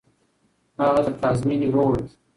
هغه 0.79 1.01
له 1.05 1.11
پلازمېنې 1.19 1.67
ووت. 1.75 2.07